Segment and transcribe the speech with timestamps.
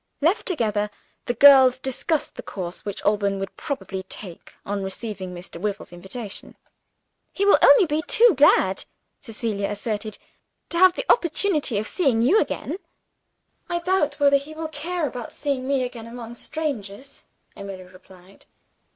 [0.19, 0.89] Left together,
[1.25, 5.61] the girls discussed the course which Alban would probably take, on receiving Mr.
[5.61, 6.55] Wyvil's invitation.
[7.31, 8.85] "He will only be too glad,"
[9.19, 10.17] Cecilia asserted,
[10.69, 12.79] "to have the opportunity of seeing you again."
[13.69, 17.25] "I doubt whether he will care about seeing me again, among strangers,"
[17.55, 18.47] Emily replied.